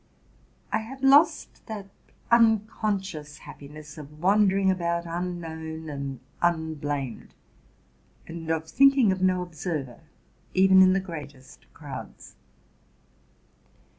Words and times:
I 0.73 0.79
had 0.79 1.03
lost 1.03 1.67
that 1.67 1.85
unconscious 2.31 3.37
happiness 3.37 3.99
of 3.99 4.17
wandering 4.19 4.71
about 4.71 5.05
un 5.05 5.39
known 5.39 5.87
and 5.91 6.19
unblamed, 6.41 7.35
and 8.25 8.49
of 8.49 8.67
thinking 8.67 9.11
of 9.11 9.21
no 9.21 9.43
observer, 9.43 9.99
even 10.55 10.81
in 10.81 10.93
the 10.93 10.99
greatest 11.01 11.71
crowds. 11.75 12.35